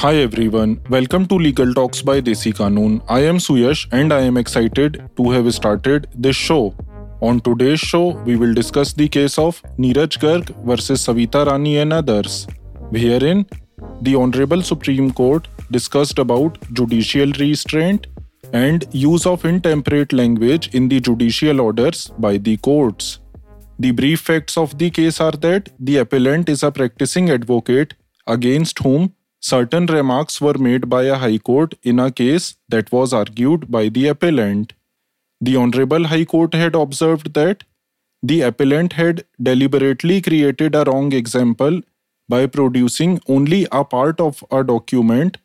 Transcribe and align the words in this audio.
Hi 0.00 0.14
everyone, 0.16 0.80
welcome 0.88 1.26
to 1.26 1.34
Legal 1.34 1.74
Talks 1.74 2.00
by 2.00 2.22
Desi 2.22 2.54
Kanun. 2.54 3.02
I 3.06 3.18
am 3.30 3.36
Suyash 3.36 3.86
and 3.92 4.14
I 4.14 4.20
am 4.22 4.38
excited 4.38 5.10
to 5.18 5.30
have 5.30 5.52
started 5.52 6.06
this 6.14 6.36
show. 6.36 6.74
On 7.20 7.38
today's 7.38 7.80
show, 7.80 8.12
we 8.28 8.36
will 8.36 8.54
discuss 8.54 8.94
the 8.94 9.08
case 9.10 9.38
of 9.38 9.62
Neeraj 9.78 10.16
Garg 10.22 10.54
versus 10.64 11.06
Savita 11.06 11.44
Rani 11.44 11.76
and 11.80 11.92
others, 11.92 12.46
wherein 12.88 13.44
the 14.00 14.14
Honorable 14.14 14.62
Supreme 14.62 15.12
Court 15.12 15.48
discussed 15.70 16.18
about 16.18 16.56
judicial 16.72 17.30
restraint 17.32 18.06
and 18.54 18.86
use 18.92 19.26
of 19.26 19.44
intemperate 19.44 20.14
language 20.14 20.74
in 20.74 20.88
the 20.88 21.00
judicial 21.00 21.60
orders 21.60 22.10
by 22.16 22.38
the 22.38 22.56
courts. 22.56 23.18
The 23.78 23.90
brief 23.90 24.20
facts 24.20 24.56
of 24.56 24.78
the 24.78 24.88
case 24.88 25.20
are 25.20 25.38
that 25.48 25.68
the 25.78 25.98
appellant 25.98 26.48
is 26.48 26.62
a 26.62 26.72
practicing 26.72 27.28
advocate 27.28 27.96
against 28.26 28.78
whom 28.78 29.12
certain 29.40 29.86
remarks 29.86 30.40
were 30.40 30.58
made 30.58 30.88
by 30.88 31.04
a 31.04 31.16
High 31.16 31.38
Court 31.38 31.74
in 31.82 31.98
a 31.98 32.10
case 32.10 32.56
that 32.68 32.92
was 32.92 33.12
argued 33.12 33.70
by 33.70 33.88
the 33.88 34.08
appellant. 34.08 34.74
The 35.40 35.56
Honorable 35.56 36.04
High 36.04 36.26
Court 36.26 36.54
had 36.54 36.74
observed 36.74 37.32
that 37.34 37.64
the 38.22 38.42
appellant 38.42 38.92
had 38.92 39.24
deliberately 39.42 40.20
created 40.20 40.74
a 40.74 40.84
wrong 40.84 41.12
example 41.12 41.80
by 42.28 42.46
producing 42.46 43.20
only 43.26 43.66
a 43.72 43.82
part 43.84 44.20
of 44.20 44.44
a 44.50 44.62
document 44.62 45.38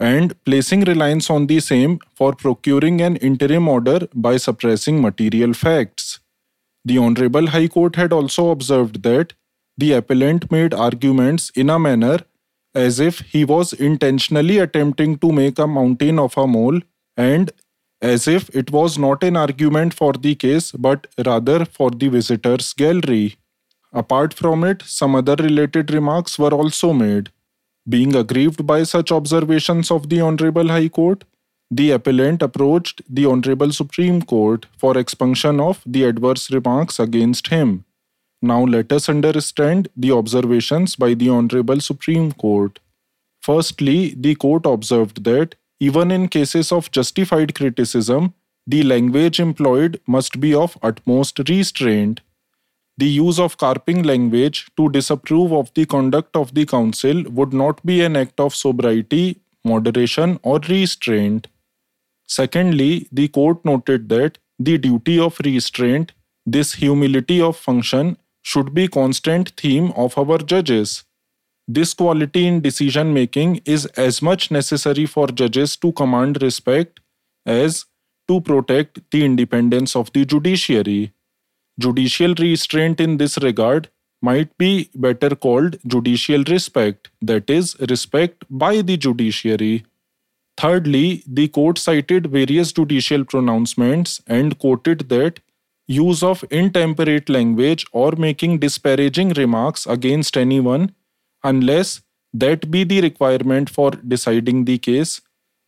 and 0.00 0.34
placing 0.44 0.80
reliance 0.84 1.30
on 1.30 1.46
the 1.46 1.60
same 1.60 1.98
for 2.14 2.34
procuring 2.34 3.00
an 3.00 3.16
interim 3.16 3.68
order 3.68 4.08
by 4.14 4.36
suppressing 4.36 5.00
material 5.00 5.52
facts. 5.52 6.18
The 6.84 6.98
Honorable 6.98 7.48
High 7.48 7.68
Court 7.68 7.96
had 7.96 8.12
also 8.12 8.50
observed 8.50 9.02
that 9.02 9.34
the 9.76 9.92
appellant 9.92 10.50
made 10.50 10.74
arguments 10.74 11.50
in 11.54 11.70
a 11.70 11.78
manner 11.78 12.18
as 12.74 12.98
if 13.00 13.20
he 13.20 13.44
was 13.44 13.72
intentionally 13.72 14.58
attempting 14.58 15.16
to 15.18 15.30
make 15.32 15.58
a 15.58 15.66
mountain 15.66 16.18
of 16.18 16.36
a 16.36 16.46
mole 16.46 16.80
and 17.16 17.52
as 18.02 18.26
if 18.28 18.48
it 18.54 18.70
was 18.70 18.98
not 18.98 19.22
an 19.22 19.36
argument 19.36 19.94
for 19.94 20.12
the 20.12 20.34
case 20.34 20.72
but 20.72 21.06
rather 21.24 21.64
for 21.64 21.90
the 21.90 22.08
visitor's 22.08 22.72
gallery. 22.72 23.36
Apart 23.92 24.34
from 24.34 24.64
it, 24.64 24.82
some 24.82 25.14
other 25.14 25.36
related 25.36 25.92
remarks 25.92 26.38
were 26.38 26.50
also 26.50 26.92
made. 26.92 27.30
Being 27.88 28.16
aggrieved 28.16 28.66
by 28.66 28.82
such 28.82 29.12
observations 29.12 29.90
of 29.90 30.08
the 30.08 30.20
Honorable 30.20 30.68
High 30.68 30.88
Court, 30.88 31.24
the 31.70 31.92
appellant 31.92 32.42
approached 32.42 33.02
the 33.08 33.26
Honorable 33.26 33.72
Supreme 33.72 34.20
Court 34.22 34.66
for 34.76 34.98
expunction 34.98 35.60
of 35.60 35.80
the 35.86 36.04
adverse 36.04 36.50
remarks 36.50 36.98
against 36.98 37.48
him. 37.48 37.84
Now 38.44 38.62
let 38.62 38.92
us 38.92 39.08
understand 39.08 39.88
the 39.96 40.10
observations 40.12 40.96
by 40.96 41.14
the 41.14 41.30
Honorable 41.30 41.80
Supreme 41.80 42.30
Court. 42.32 42.78
Firstly, 43.40 44.14
the 44.18 44.34
court 44.34 44.66
observed 44.66 45.24
that 45.24 45.54
even 45.80 46.10
in 46.10 46.28
cases 46.28 46.70
of 46.70 46.90
justified 46.90 47.54
criticism, 47.54 48.34
the 48.66 48.82
language 48.82 49.40
employed 49.40 49.98
must 50.06 50.40
be 50.40 50.52
of 50.52 50.76
utmost 50.82 51.40
restraint. 51.48 52.20
The 52.98 53.08
use 53.08 53.38
of 53.38 53.56
carping 53.56 54.02
language 54.02 54.66
to 54.76 54.90
disapprove 54.90 55.54
of 55.54 55.72
the 55.72 55.86
conduct 55.86 56.36
of 56.36 56.52
the 56.54 56.66
counsel 56.66 57.22
would 57.30 57.54
not 57.54 57.84
be 57.86 58.02
an 58.02 58.14
act 58.14 58.38
of 58.38 58.54
sobriety, 58.54 59.40
moderation, 59.64 60.38
or 60.42 60.58
restraint. 60.68 61.46
Secondly, 62.26 63.08
the 63.10 63.28
court 63.28 63.64
noted 63.64 64.10
that 64.10 64.36
the 64.58 64.76
duty 64.76 65.18
of 65.18 65.40
restraint, 65.42 66.12
this 66.44 66.74
humility 66.74 67.40
of 67.40 67.56
function, 67.56 68.18
should 68.44 68.72
be 68.74 68.86
constant 68.86 69.52
theme 69.56 69.90
of 69.96 70.16
our 70.18 70.38
judges. 70.38 71.04
This 71.66 71.94
quality 71.94 72.46
in 72.46 72.60
decision 72.60 73.12
making 73.14 73.62
is 73.64 73.86
as 74.06 74.20
much 74.20 74.50
necessary 74.50 75.06
for 75.06 75.26
judges 75.28 75.76
to 75.78 75.92
command 75.92 76.42
respect 76.42 77.00
as 77.46 77.86
to 78.28 78.40
protect 78.40 79.00
the 79.10 79.24
independence 79.24 79.96
of 79.96 80.12
the 80.12 80.24
judiciary. 80.26 81.12
Judicial 81.78 82.34
restraint 82.34 83.00
in 83.00 83.16
this 83.16 83.38
regard 83.38 83.88
might 84.20 84.56
be 84.58 84.90
better 84.94 85.34
called 85.34 85.78
judicial 85.86 86.44
respect, 86.44 87.10
that 87.20 87.48
is, 87.48 87.76
respect 87.88 88.44
by 88.50 88.82
the 88.82 88.96
judiciary. 88.96 89.84
Thirdly, 90.56 91.24
the 91.26 91.48
court 91.48 91.78
cited 91.78 92.26
various 92.26 92.72
judicial 92.72 93.24
pronouncements 93.24 94.22
and 94.26 94.58
quoted 94.58 95.08
that 95.08 95.40
use 95.86 96.22
of 96.22 96.44
intemperate 96.50 97.28
language 97.28 97.86
or 97.92 98.12
making 98.16 98.58
disparaging 98.58 99.30
remarks 99.30 99.86
against 99.86 100.36
anyone, 100.36 100.94
unless 101.42 102.02
that 102.32 102.70
be 102.70 102.84
the 102.84 103.00
requirement 103.00 103.70
for 103.70 103.90
deciding 103.90 104.64
the 104.64 104.78
case, 104.78 105.20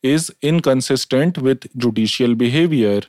is 0.03 0.33
inconsistent 0.43 1.39
with 1.39 1.67
judicial 1.77 2.35
behavior. 2.35 3.03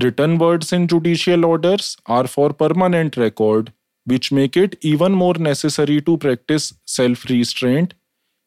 Written 0.00 0.38
words 0.38 0.72
in 0.72 0.88
judicial 0.88 1.44
orders 1.44 1.96
are 2.06 2.26
for 2.26 2.52
permanent 2.52 3.16
record, 3.16 3.72
which 4.04 4.32
make 4.32 4.56
it 4.56 4.76
even 4.80 5.12
more 5.12 5.34
necessary 5.34 6.00
to 6.02 6.16
practice 6.16 6.74
self 6.86 7.24
restraint 7.26 7.94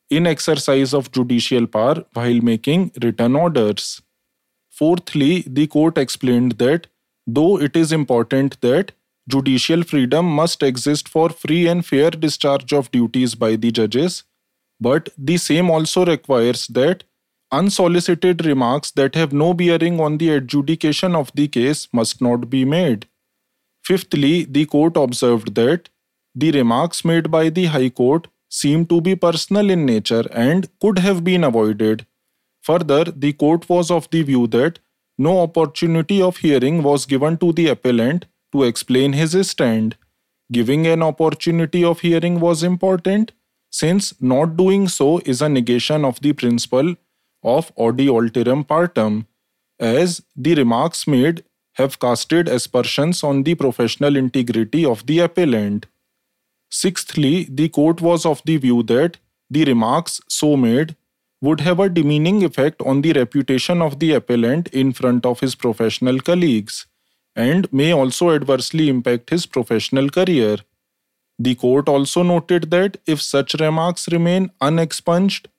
in 0.09 0.27
exercise 0.27 0.93
of 0.93 1.11
judicial 1.11 1.67
power 1.67 2.03
while 2.13 2.41
making 2.41 2.91
written 3.01 3.35
orders. 3.35 4.01
Fourthly, 4.71 5.43
the 5.47 5.67
court 5.67 5.97
explained 5.97 6.53
that 6.53 6.87
though 7.25 7.59
it 7.59 7.75
is 7.75 7.91
important 7.91 8.59
that 8.61 8.91
judicial 9.27 9.83
freedom 9.83 10.25
must 10.25 10.61
exist 10.61 11.07
for 11.09 11.29
free 11.29 11.67
and 11.67 11.85
fair 11.85 12.11
discharge 12.11 12.71
of 12.73 12.91
duties 12.91 13.35
by 13.35 13.55
the 13.55 13.71
judges, 13.71 14.23
but 14.79 15.09
the 15.17 15.37
same 15.37 15.69
also 15.69 16.05
requires 16.05 16.67
that 16.67 17.03
unsolicited 17.51 18.45
remarks 18.45 18.91
that 18.91 19.15
have 19.15 19.33
no 19.33 19.53
bearing 19.53 19.99
on 19.99 20.17
the 20.17 20.29
adjudication 20.29 21.15
of 21.15 21.31
the 21.35 21.47
case 21.47 21.87
must 21.93 22.21
not 22.21 22.49
be 22.49 22.65
made. 22.65 23.07
Fifthly, 23.83 24.45
the 24.45 24.65
court 24.65 24.97
observed 24.97 25.55
that 25.55 25.89
the 26.33 26.51
remarks 26.51 27.05
made 27.05 27.31
by 27.31 27.49
the 27.49 27.65
High 27.65 27.89
Court 27.89 28.27
seem 28.49 28.85
to 28.87 28.99
be 28.99 29.15
personal 29.15 29.69
in 29.69 29.85
nature 29.85 30.25
and 30.31 30.67
could 30.79 30.99
have 30.99 31.23
been 31.23 31.43
avoided. 31.43 32.05
Further, 32.61 33.05
the 33.05 33.33
court 33.33 33.69
was 33.69 33.91
of 33.91 34.09
the 34.09 34.23
view 34.23 34.47
that 34.47 34.79
no 35.17 35.39
opportunity 35.41 36.21
of 36.21 36.37
hearing 36.37 36.83
was 36.83 37.05
given 37.05 37.37
to 37.37 37.53
the 37.53 37.67
appellant 37.67 38.25
to 38.51 38.63
explain 38.63 39.13
his 39.13 39.37
stand. 39.49 39.95
Giving 40.51 40.85
an 40.87 41.01
opportunity 41.01 41.83
of 41.83 42.01
hearing 42.01 42.39
was 42.39 42.63
important, 42.63 43.31
since 43.71 44.13
not 44.21 44.55
doing 44.57 44.87
so 44.87 45.19
is 45.25 45.41
a 45.41 45.49
negation 45.49 46.05
of 46.05 46.19
the 46.21 46.33
principle 46.33 46.95
of 47.43 47.71
audi 47.77 48.07
alteram 48.07 48.65
partem, 48.65 49.25
as 49.79 50.21
the 50.35 50.55
remarks 50.55 51.07
made 51.07 51.43
have 51.73 51.99
casted 51.99 52.47
aspersions 52.47 53.23
on 53.23 53.43
the 53.43 53.55
professional 53.55 54.15
integrity 54.15 54.85
of 54.85 55.05
the 55.05 55.19
appellant. 55.19 55.87
Sixthly, 56.69 57.45
the 57.45 57.69
court 57.69 58.01
was 58.01 58.25
of 58.25 58.41
the 58.45 58.57
view 58.57 58.83
that 58.83 59.17
the 59.49 59.65
remarks 59.65 60.21
so 60.27 60.55
made 60.57 60.95
would 61.45 61.61
have 61.61 61.79
a 61.79 61.89
demeaning 61.89 62.43
effect 62.43 62.81
on 62.81 63.01
the 63.01 63.13
reputation 63.13 63.81
of 63.81 63.99
the 63.99 64.11
appellant 64.13 64.67
in 64.69 64.91
front 64.91 65.25
of 65.25 65.39
his 65.39 65.55
professional 65.55 66.19
colleagues 66.19 66.85
and 67.35 67.71
may 67.71 67.91
also 67.91 68.31
adversely 68.31 68.87
impact 68.89 69.29
his 69.29 69.45
professional 69.45 70.09
career. 70.09 70.57
The 71.37 71.55
court 71.55 71.89
also 71.89 72.23
noted 72.23 72.71
that 72.71 72.97
if 73.05 73.21
such 73.21 73.55
remarks 73.55 74.07
remain 74.11 74.51
unexpunged, 74.61 75.49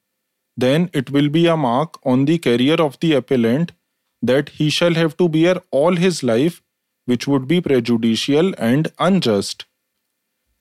then 0.56 0.88
it 0.94 1.10
will 1.10 1.28
be 1.28 1.46
a 1.46 1.56
mark 1.56 1.98
on 2.04 2.24
the 2.24 2.38
career 2.38 2.76
of 2.80 2.98
the 3.00 3.12
appellant 3.12 3.72
that 4.22 4.48
he 4.60 4.70
shall 4.70 4.94
have 4.94 5.16
to 5.18 5.28
bear 5.28 5.56
all 5.70 5.96
his 5.96 6.22
life, 6.22 6.62
which 7.04 7.26
would 7.28 7.46
be 7.46 7.60
prejudicial 7.60 8.54
and 8.56 8.88
unjust. 8.98 9.66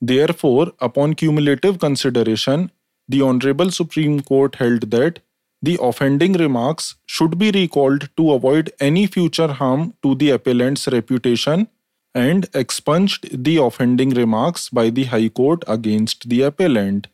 Therefore, 0.01 0.73
upon 0.79 1.13
cumulative 1.13 1.79
consideration, 1.79 2.71
the 3.07 3.21
Honorable 3.21 3.71
Supreme 3.71 4.21
Court 4.21 4.55
held 4.55 4.91
that 4.91 5.19
the 5.61 5.77
offending 5.81 6.33
remarks 6.33 6.95
should 7.05 7.37
be 7.37 7.51
recalled 7.51 8.09
to 8.17 8.33
avoid 8.33 8.71
any 8.79 9.07
future 9.07 9.51
harm 9.51 9.93
to 10.03 10.15
the 10.15 10.31
appellant's 10.31 10.87
reputation 10.87 11.67
and 12.13 12.47
expunged 12.53 13.43
the 13.43 13.57
offending 13.57 14.11
remarks 14.11 14.69
by 14.69 14.89
the 14.89 15.05
High 15.05 15.29
Court 15.29 15.63
against 15.67 16.29
the 16.29 16.41
appellant. 16.43 17.07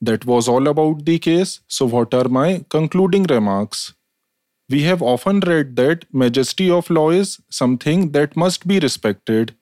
That 0.00 0.24
was 0.24 0.48
all 0.48 0.66
about 0.68 1.04
the 1.04 1.18
case, 1.18 1.60
so 1.68 1.86
what 1.86 2.14
are 2.14 2.28
my 2.28 2.64
concluding 2.68 3.24
remarks? 3.24 3.94
We 4.68 4.82
have 4.82 5.02
often 5.02 5.40
read 5.40 5.76
that 5.76 6.06
majesty 6.12 6.70
of 6.70 6.90
law 6.90 7.10
is 7.10 7.40
something 7.50 8.12
that 8.12 8.36
must 8.36 8.66
be 8.66 8.78
respected. 8.78 9.54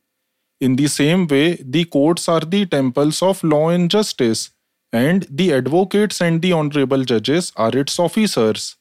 In 0.61 0.77
the 0.77 0.89
same 0.89 1.27
way, 1.27 1.63
the 1.65 1.85
courts 1.85 2.29
are 2.29 2.41
the 2.41 2.67
temples 2.67 3.23
of 3.23 3.43
law 3.43 3.69
and 3.71 3.91
justice 3.91 4.51
and 4.93 5.27
the 5.31 5.53
advocates 5.53 6.21
and 6.21 6.43
the 6.43 6.53
honorable 6.53 7.05
judges 7.05 7.53
are 7.57 7.77
its 7.77 7.99
officers. 7.99 8.77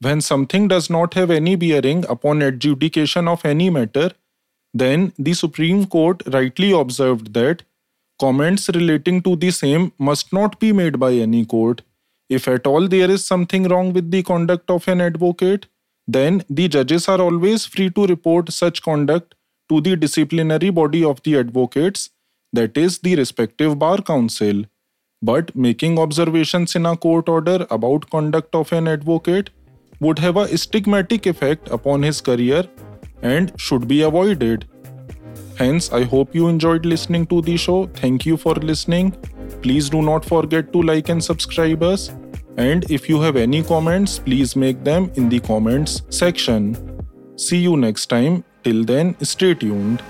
When 0.00 0.20
something 0.20 0.68
does 0.68 0.90
not 0.90 1.14
have 1.14 1.30
any 1.30 1.56
bearing 1.56 2.04
upon 2.08 2.42
adjudication 2.42 3.28
of 3.28 3.44
any 3.44 3.70
matter, 3.70 4.12
then 4.72 5.12
the 5.18 5.34
Supreme 5.34 5.86
Court 5.86 6.22
rightly 6.26 6.72
observed 6.72 7.32
that 7.34 7.62
comments 8.20 8.68
relating 8.68 9.22
to 9.22 9.36
the 9.36 9.50
same 9.50 9.92
must 9.98 10.32
not 10.32 10.58
be 10.60 10.72
made 10.72 10.98
by 10.98 11.12
any 11.14 11.44
court, 11.44 11.82
If 12.28 12.48
at 12.48 12.66
all 12.66 12.88
there 12.88 13.10
is 13.10 13.24
something 13.24 13.64
wrong 13.64 13.92
with 13.92 14.10
the 14.10 14.22
conduct 14.22 14.70
of 14.70 14.88
an 14.88 15.00
advocate, 15.00 15.66
then 16.06 16.42
the 16.48 16.68
judges 16.68 17.08
are 17.08 17.20
always 17.20 17.66
free 17.66 17.90
to 17.90 18.06
report 18.06 18.52
such 18.52 18.82
conduct 18.82 19.34
to 19.68 19.80
the 19.80 19.96
disciplinary 19.96 20.70
body 20.70 21.04
of 21.04 21.22
the 21.22 21.38
advocates, 21.38 22.10
that 22.52 22.76
is, 22.76 22.98
the 22.98 23.16
respective 23.16 23.78
bar 23.78 23.98
council. 23.98 24.64
But 25.28 25.54
making 25.56 25.98
observations 25.98 26.76
in 26.76 26.86
a 26.86 26.96
court 26.96 27.28
order 27.28 27.66
about 27.70 28.10
conduct 28.10 28.54
of 28.54 28.72
an 28.72 28.88
advocate 28.88 29.50
would 30.00 30.18
have 30.18 30.36
a 30.36 30.44
stigmatic 30.62 31.26
effect 31.26 31.70
upon 31.70 32.02
his 32.02 32.20
career 32.20 32.64
and 33.22 33.52
should 33.56 33.88
be 33.88 34.02
avoided. 34.02 34.68
Hence, 35.56 35.90
I 35.92 36.02
hope 36.04 36.34
you 36.34 36.48
enjoyed 36.48 36.84
listening 36.84 37.26
to 37.28 37.40
the 37.40 37.56
show. 37.56 37.86
Thank 38.02 38.26
you 38.26 38.36
for 38.36 38.54
listening. 38.54 39.12
Please 39.62 39.88
do 39.88 40.02
not 40.02 40.24
forget 40.24 40.72
to 40.74 40.82
like 40.82 41.08
and 41.08 41.24
subscribe 41.24 41.82
us. 41.82 42.08
And 42.56 42.90
if 42.90 43.08
you 43.08 43.20
have 43.22 43.36
any 43.36 43.62
comments, 43.62 44.18
please 44.18 44.56
make 44.56 44.84
them 44.84 45.10
in 45.14 45.28
the 45.28 45.40
comments 45.40 46.02
section. 46.10 46.76
See 47.36 47.58
you 47.58 47.76
next 47.76 48.06
time. 48.06 48.44
Till 48.62 48.84
then, 48.84 49.16
stay 49.22 49.54
tuned. 49.54 50.02